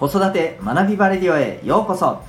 [0.00, 2.22] 子育て学びバレディオへようこそ。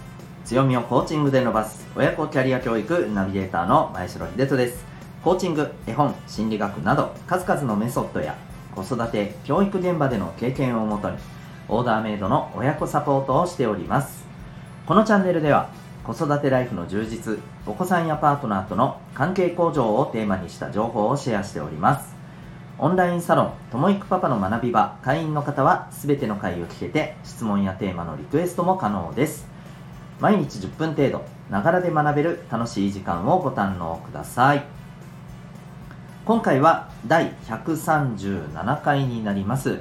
[0.43, 4.83] 強みをコーチングで伸ばす親子キャリア教育ナビゲーターの前城秀人です。
[5.23, 8.35] コーチング絵本心理学など数々のメソッドや
[8.75, 11.15] 子育て教育現場での経験をもとに
[11.69, 14.25] オーダーメイドの親子サポートをしております。
[14.85, 15.69] このチャンネルでは
[16.03, 22.10] 子育てライフの充実お子さんやパートナーとの関係向上をテーマにした情報をシェアしております。
[22.81, 29.45] オンラインサロンともいくパパの学び場会員の方は全ての回を聞けて質問やテーマのリクエストも可能です。
[30.19, 34.63] 毎日10分程度ながらで学べる楽しい時間をご堪能ください。
[36.25, 39.79] 今回は第137回になります。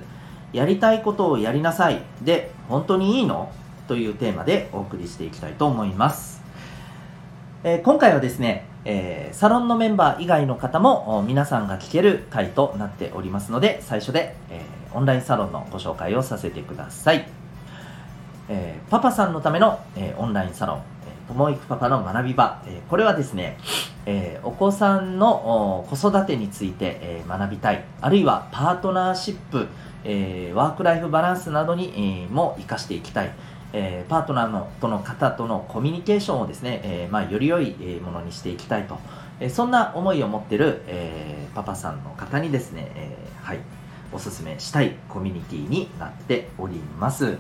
[0.53, 3.51] やりたいことをやりなさいで本当にいいの？
[3.89, 6.41] というテーマでお送りしていきたいと思います、
[7.65, 17.29] えー、今回はですねえー、サロンのメンバー以外の方も皆さんが聞ける回となっておりますので最初で、えー、オンラインサロンのご紹介をさせてください、
[18.49, 20.83] えー、パパさんのための、えオンラインサロン
[21.29, 23.57] ともいくパパの学び場、えこれはですね、
[24.05, 29.69] えお子さんの子育てについて、え学びたいあるいはパートナーシップ、
[30.03, 33.31] えワークライフバランスなどに、えも生かしていきたい
[33.73, 38.99] えー、パートナーのとの方とのコミュニケーションをですね、えー、まあ、より良いものにしていきたいと、
[39.41, 43.59] えー、そんな思いを持ってる、えパパさんの方にですね、えはい、
[44.13, 47.39] おすすめしたいコミュニティになっております。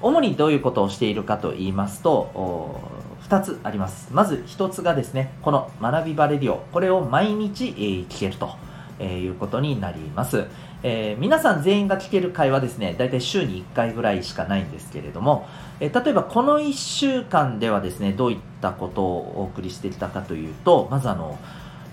[0.00, 2.80] 主にどういうことをしているかと言いますと、
[3.28, 4.08] 2つあります。
[4.12, 7.70] まず1つがですね、この学びバレディオ、これを毎日、え
[8.08, 8.67] 聞けると。
[8.98, 10.46] えー、いうことになります。
[10.82, 15.48] えー、皆さん全員が聞ける会はですね、だいたい週に1回ぐらいしかないんですけれども、
[15.80, 21.38] えー、例えばこの1週間ではですね、どういったことをお送りしてきたかというと、まずあの、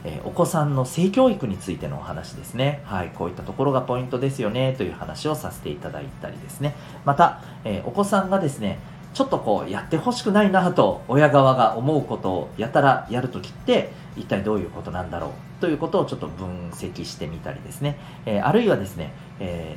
[0.08, 2.83] えお子さんの性教育についてのお話ですね。
[2.86, 6.76] はい、こういったところがポイントですよね、という話をさせていただいたりですね。
[7.06, 8.78] また、えお子さんがですね、
[9.16, 15.31] ちょっとこうやってほしくないなと親側が思うことをやたらやるときって一体どういうことなんだろう
[15.61, 19.76] ということをちょっと分析してみたりですね、えー、あるいはですね、え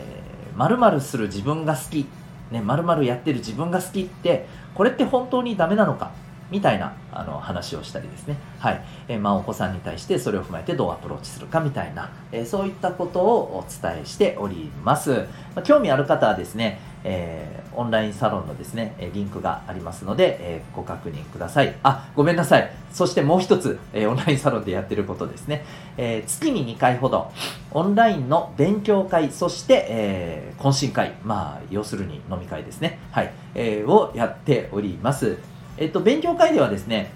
[0.55, 2.07] ー、〇〇する自分が好き、
[2.51, 6.13] ね、〇〇やってる自分が好きってこれって本当にダメなのか？
[6.51, 8.37] みたいなあの話をしたりですね。
[8.59, 8.83] はい。
[9.09, 15.27] えー、まあ、お子さんに対してそれを踏まえてどうアプローチするかみたいな、えー、そういったことをお伝えしております。
[15.55, 21.75] まあ、興味ある方はですね、えー、オンラインサロンのですね、リンクがありますので、え、ご確認ください。
[21.83, 22.71] あ、ごめんなさい。
[22.93, 25.65] そしてもう一つ、え、オンラインサロンでやってることですね。
[25.97, 27.31] え月に2回ほど、
[27.73, 32.99] オンラインの勉強会、そして、え懇親会、まあ、要するに飲み会ですね。
[33.13, 33.33] はい。
[33.55, 35.39] えをやっております。
[35.81, 37.11] えっと、勉強会ではですね、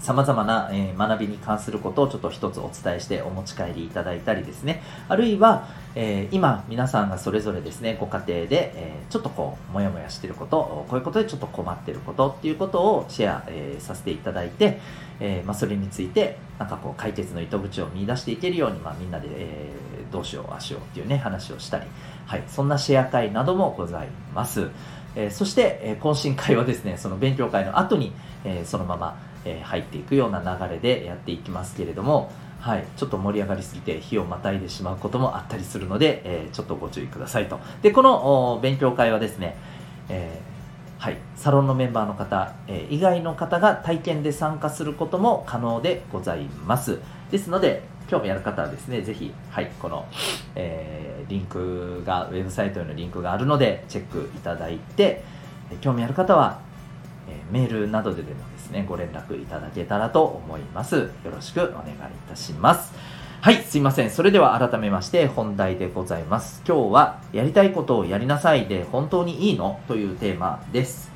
[0.00, 14.80] 様々な、え、学びに関することをちょっと一つお伝えしてお持ち帰りいただいたりですね、あるいは、えー、今皆さんがそれぞれですね、ご家庭で、えー、ちょっとこう、もやもやしてること、こういうことでちょっと困ってることっていうことをシェア、えさせていただいて、
[15.20, 19.70] えまあ、それについて、なんかこう、解決の糸口を見出していけるように、まあ、みんなで、え
[20.10, 21.86] どうしよう、ああしようっていうね、話をしたり、
[22.26, 24.68] はい、そんなシェア会などもございます。
[25.14, 28.12] えそして、え懇親会はですね、その勉強会の後に、
[28.44, 32.30] えそのまま、え入っていくような流れでやっていきますけれども、
[32.62, 37.58] はい、ちょっと盛り上がりすぎて日をまたいでしまうこともあったりするので、え、ちょっとご注意くださいと。
[37.82, 39.56] で、この勉強会はですね、
[40.08, 47.00] えー、はい、サロンのメンバーの方、え、以外の方が体験で参加することも可能でございます。
[47.32, 50.06] ですので、興味ある方はですね、ぜひ、はい、この、
[50.54, 55.22] えー、リンクが、ウェブサイトへのリンクがあるので、チェックいただいて、
[55.80, 56.60] 興味ある方は、
[57.28, 60.96] えー、メールなどででもですね、ご連絡いただけたらと思います。
[60.96, 61.94] よろしくお願いい
[62.28, 62.92] たします。
[63.40, 64.10] はい、すいません。
[64.10, 66.62] それでは改めまして本題でございます。
[66.66, 69.80] 今日は、やりたいことをやりなさいで本当にいいの？
[69.88, 71.10] というテーマです。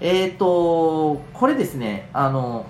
[0.00, 2.66] えっ、ー、と、これですね、あの、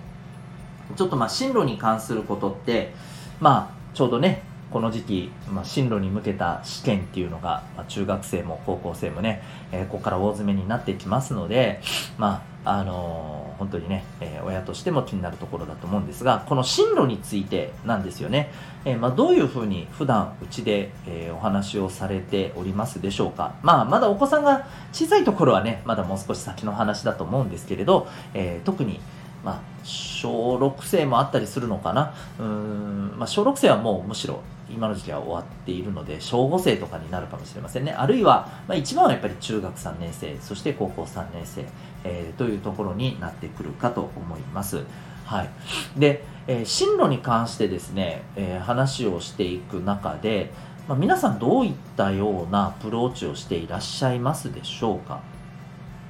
[0.94, 2.94] ちょっとまあ進路に関することって、
[3.42, 9.42] まあ、ちょうどね、この時期、まあ、進路に向けた試験っていうのが、まあ、中学生も高校生もね、
[9.72, 11.80] えー、ここから大詰めになってきますので、
[12.18, 18.52] まあ、あのー、本当にね、えー、親としても気になるところだと思うんですが、この進路についてなんですよね。
[18.84, 23.56] えまあ、どういうふうに普段うちで、えお話をされておりますでしょうか。
[23.62, 29.00] まあ、まだお子さんが小さいところはね、まだもう少し先の話だと思うんですけれど、え特に
[29.44, 32.14] まあ、小6生もあったりするのかな？
[32.38, 34.40] うん、まあ、小6生はもうむしろ
[34.70, 37.92] 今の時期は終わっているので、小5生とかになるかもしれませんね。
[37.92, 41.66] あるいは、まあ、一番はやっぱり中学3年生、そして高校3年生、
[42.04, 44.84] えー、というところになってくるかと思います。
[45.26, 45.50] はい。
[45.98, 50.50] で、えー、進路に関してですね、えー、話をしていく中で、
[50.88, 55.20] まあ、皆さんどういったようなアプローチをしていらっしゃいますでしょうか？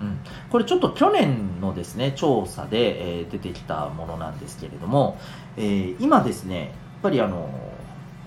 [0.03, 0.19] うん、
[0.51, 5.19] これちょっと去年のですね調査で、えー、出てきたものなんですけれども、
[5.57, 6.71] えー、今ですねやっ
[7.03, 7.49] ぱりあの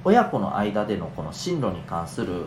[0.05, 2.45] 親子の間でのこの進路に関する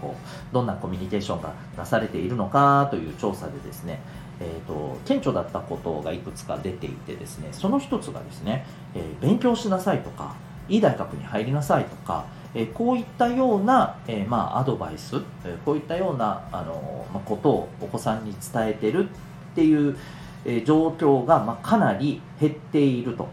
[0.00, 0.14] こ
[0.50, 4.00] うどんなコミュニケーションがなされているのかという調査でですね、
[4.40, 8.64] えーと、顕著だったことがいくつか出ていてですねその一つがですね、
[8.94, 10.36] えー、勉強しなさいとか
[10.68, 19.96] いい大学に入りなさいとか、え、こういったような、え、まあ、アドバイス、えこういったようなあの、まあ、ことをお子さんに伝えてるっていう、
[20.44, 23.28] え状況が、まあ、かなり減っていると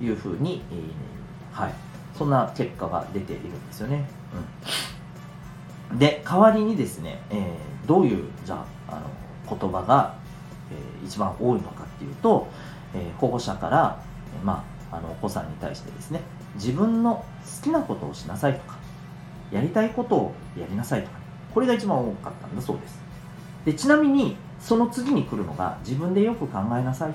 [0.00, 0.74] いうふうに、え
[1.52, 1.74] はい、
[2.16, 4.08] そんな結果が出ているんですよね。
[5.90, 7.56] うん、で代わりにですね、え
[7.86, 9.00] どういうじゃあ
[9.48, 10.22] の言葉が
[10.72, 12.48] えー、一番多いのかっていうと、
[12.94, 14.02] え、保護者から、
[14.42, 16.20] まあ、あのお子さんに対してですね
[16.54, 17.24] 自分の
[17.60, 18.78] 好きなことをしなさいとか
[19.50, 21.16] やりたいことをやりなさいとか
[21.54, 23.00] これが一番多かったんだそうです。
[23.64, 27.14] でちなみにその次に来るのが自分でよく考えなさい。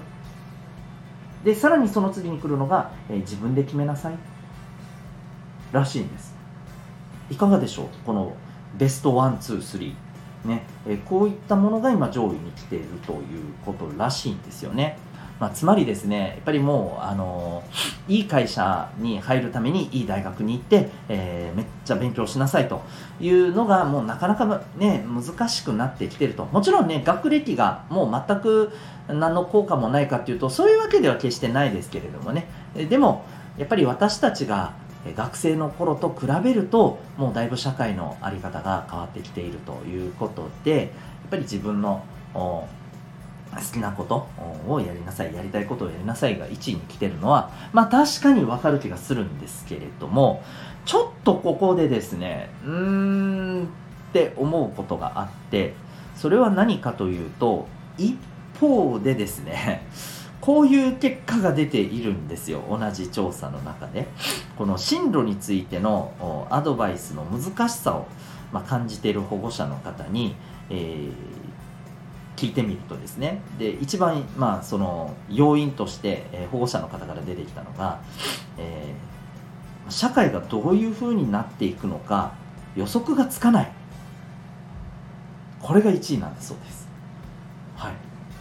[1.44, 4.16] でさらにその次に来るのが、えー、自分で決めなさい。
[5.72, 6.36] らしいんです。
[7.30, 7.88] いかがでしょう？
[8.06, 8.36] この
[8.78, 13.20] best one two three ね、えこういったものが今上位に来ているという
[13.66, 14.98] ことらしいんですよね。
[15.40, 17.64] まあ、つまりですね、やっぱりもう、あの
[18.08, 22.82] いい会社に入るためにいい大学に行って、えー、めっちゃ勉強しなさいと
[23.20, 26.46] いうのが、もうなかなかね、難しくなってきてると。
[26.46, 28.72] もちろんね、学歴がもう全く
[29.08, 32.48] 何の効果もないかっていうと、そういうわけでは決してないですけれどもね。
[32.90, 33.26] でも、
[33.58, 34.74] やっぱり私たちが
[35.16, 40.90] 学生の頃と比べるともうだいぶ社会の在り方が変わってきているということでやっ
[41.30, 42.04] ぱり自分の
[43.56, 44.28] 好きなこと
[44.68, 50.44] をやりなさいやりたいことをやりなさいが1位に来てるのはまあ確かにわかる気がするんですけれども
[50.86, 53.68] ちょっとここでですねうーんっ
[54.14, 55.74] て思うことがあって
[56.16, 57.68] それは何かというと
[57.98, 58.18] 一
[58.60, 59.86] 方でですね
[60.42, 64.08] こういう結果が出ているんですよ同じ調査の中で。
[64.58, 68.08] この進路についてのアドバイスの難しさを、
[68.52, 70.36] ま感じている保護者の方に、
[70.70, 71.12] えー、
[72.38, 73.42] 聞いてみるとですね。
[73.60, 78.00] で一番、まあ、その要因として、えー、保護者の方から出てきたのが、
[78.58, 82.36] えー、社会がどういうふうになっていくのか
[82.76, 83.72] 予測がつかない。
[85.60, 86.88] これが1位なんだそうです。
[87.76, 87.94] はい。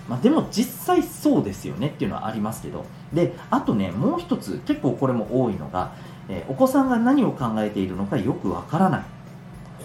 [0.08, 2.84] まあ、でも実際そうですよねっていうのはありますけど。
[3.12, 5.92] であとねもう一つ結構これも多いのが、
[6.28, 9.02] えー、お子さんが何を考えているのかよくわからない。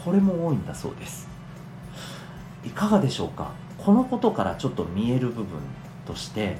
[0.03, 1.29] これも多いんだそうです。
[2.65, 3.51] いかがでしょうか？
[3.83, 5.59] このことからちょっと見える部分
[6.05, 6.57] として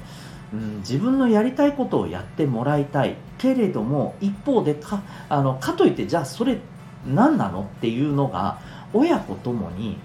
[0.52, 6.58] うん、自分のやりたいことをやってもらいたいけれども一方でかあのかといってじゃあそれ
[7.06, 8.60] 何なのっていうのが
[8.92, 9.98] 親子ともに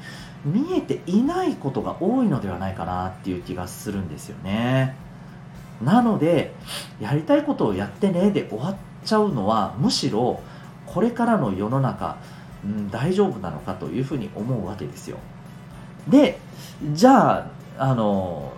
[0.46, 4.96] 見えていないことが多いのではないかなっていう気がするんですよね。
[5.84, 6.54] なので
[7.00, 10.42] やりたいことをやってねで終わっちゃうのはむしろ
[10.86, 12.18] これからの世の中、
[12.64, 15.18] うん、大丈夫なのかというふうに思うわけですよ。
[16.10, 16.40] で
[16.94, 18.54] じゃああの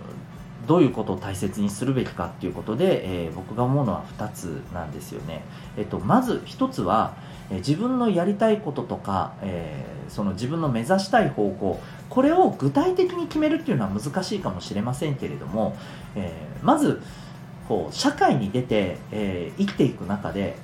[0.66, 5.42] どういうことを大切にするべきかっていうことで、えー、僕が思うのは2つなんですよね。
[5.76, 7.16] えっと、まず1つは、
[7.50, 15.76] え自分のやりたいこととか、えー、その自分の目指したい方向これを具体的に決めるっていうのは難しいかもしれませんけれども、
[16.14, 17.02] えー、まず
[17.66, 20.56] こう社会に出て、え、生きていく中で、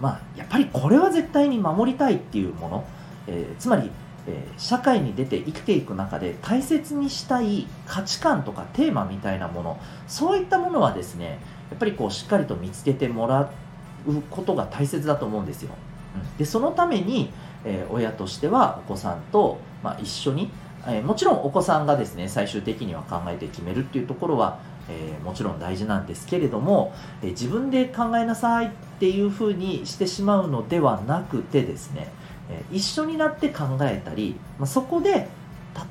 [0.00, 2.84] まあ、やっぱりこれは絶対に守りたいっていうもの、
[3.26, 3.90] えつまり、
[4.26, 11.38] え社会に出て生きていく中で大切にしたい価値観とかテーマみたいなものそういったものはですね
[11.70, 13.50] やっぱりこうしっかりと見つけてもら
[14.06, 15.70] うことが大切だと思うんですよ。
[16.38, 17.30] でそのために、
[17.64, 20.50] えー、親としてはお子さんと、まあ、一緒に、
[20.86, 24.58] えー、もちろんお子さんがですね最終的には考えて決めるっていうところは、
[24.88, 32.12] えー、もちろん大事なんですけれども、え自分で考えなさいっていうふうにしてしまうのではなくてですね、
[32.50, 35.28] え一緒になって考えたり、まあ、そこで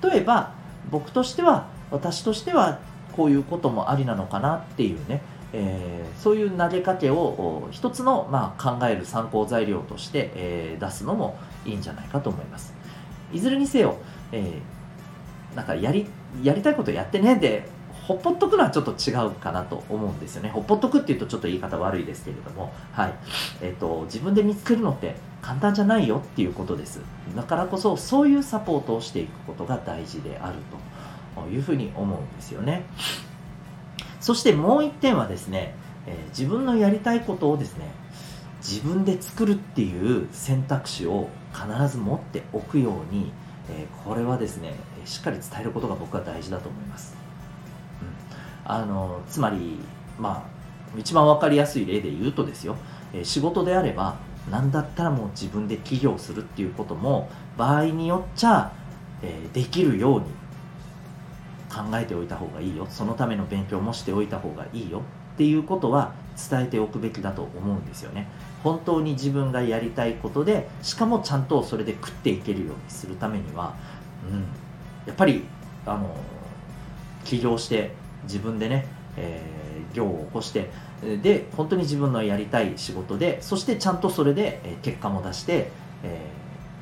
[0.03, 0.53] 例えば
[0.91, 2.79] 僕としては私としては
[3.13, 12.73] こういうこともありなのかなっていうねえー、そういう投げかけを一つの、まあ、考える参考材料として、えー、出すのもいいんじゃないかと思います。
[13.33, 13.97] いずれにせよ、
[14.31, 16.07] えー、なんかやり
[16.43, 20.49] やりたいことやってねでほっぽっとくのはちょっと違うかなと思うんですよね。
[20.49, 23.13] ほっぽっとくっていうとちょっと言い方悪いですけれども、はい。
[23.61, 27.01] えーと、自分で見つけるのって簡単じゃないよっていうことです。
[27.35, 30.55] だからこそそういうサポートをしていくことが大事である
[31.35, 32.83] というふうに思うんですよね。
[34.19, 35.73] そしてもう一点はですね、
[36.05, 37.89] えー、自分のやりたいことをですね
[38.61, 43.31] 自分で作るっていう選択肢を必ず持っておくように、
[43.69, 44.73] えー、これはですね、
[45.05, 47.15] しっかり伝えることが僕は大事だと思います、
[48.01, 48.05] う
[48.67, 49.79] ん、あのつまり
[50.19, 52.75] まあ一番分かりやすい例で言うとですよ、
[53.13, 54.17] え仕事であれば
[54.49, 58.71] 何だったらもう自分で起業するっていうことも場合によっちゃ、
[59.21, 60.25] えできるように
[61.69, 62.87] 考えておいた方がいいよ。
[62.89, 65.01] そのための勉強もしておいた方がいいよ。
[65.33, 66.13] っていうことは
[66.49, 68.27] 伝えておくべきだと思うんですよね。
[68.63, 73.73] 本当に自分がやりたいことでしかもちゃんとそれで食っていけるようにするためには、
[74.29, 74.41] うん、
[75.05, 75.45] やっぱり
[75.85, 76.13] あの
[77.23, 77.93] 起業して
[78.23, 79.58] 自分でね、えー、
[79.93, 80.69] 業を起こして
[81.21, 85.71] で本当に自分のやりたい仕事でそしてちゃんとそれで結果も出して、
[86.03, 86.25] え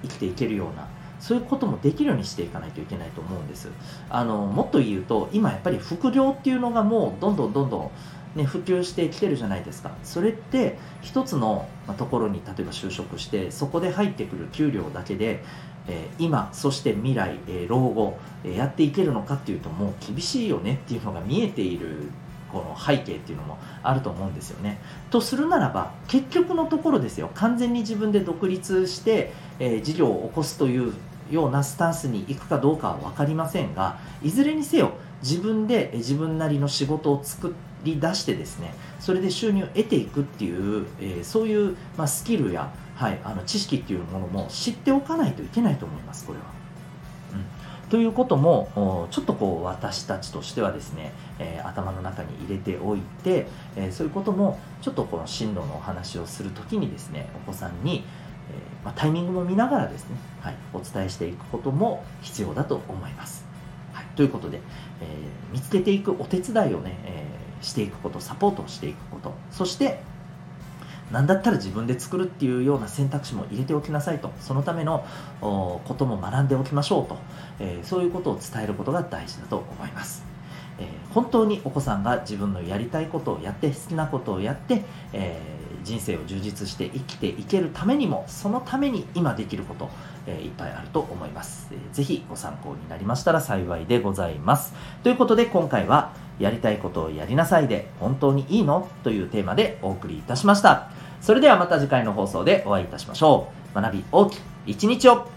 [0.03, 0.87] ー、生きていけるような
[1.19, 3.69] そういうこともできるようにしていかないといけないと思うんです。
[4.09, 7.91] あのもっと言うと今やっぱり副業っていうのがもうどんどんどんどん
[8.35, 9.91] ね、普及してきてるじゃないですか。
[10.03, 15.43] それって一つのところに例えば就職してそこで入ってくる給料だけで、
[15.87, 22.11] えー、今そして未来、えー、老後、えー、やっていけるのかっていうともう厳しいよねっていうのが見えている
[22.51, 24.79] この背景っていうのもあると思うんですよね。
[25.09, 30.93] とするならば結局のところですよ完全に自分で独立して、え事業を起こすという
[31.31, 46.45] ようなスタンスに行くかどうかは分かりませんがいずれにせよ自分で自分なりの仕事を作り出してですねそれで収入を得ていくっていう、えー、そういう、まあ、スキルや、はい、あの知識っていうものも知っておかないといけないと思いますこれは。
[47.89, 58.03] ということもちょっとこう私たちとしてはですね、えー、頭の中に入れておいて、えー、そういうこともちょっとこの進路のお話をするときにですねお子さんに、え
[58.83, 63.45] まあ、タイミングも見ながらですね、はい、お伝えしていくことも必要だと思います。
[63.93, 64.59] はい、ということで、
[65.01, 65.07] え、
[65.51, 67.25] 見つけていくお手伝いをね、え、
[67.61, 69.99] していくことサポートしていくことそして
[71.11, 74.31] 何だったら自分で作るっていうような選択肢も入れておきなさいと。
[74.41, 75.05] そのための
[75.41, 77.17] ことも学んでおきましょうと、
[77.59, 80.23] えー、そういうことを伝えることが大事だと思います、
[80.79, 84.83] えー、本当にお子さんが自分のやりたいことをやって好きなことをやって、
[85.13, 89.89] えー、人生を充実して生きていけるためにもそのために今できること
[90.27, 91.95] えいっぱいあると思います、えー。
[91.95, 94.73] ぜひご参考になりましたら幸いでございます。
[95.01, 98.89] ということで今回はやりたいことをやりなさいで本当にいいの？
[99.03, 100.91] というテーマでお送りいたしました。
[101.21, 103.81] それではまた次回の放送でお会いいたしましょう。
[103.81, 105.36] 学び大きい一日を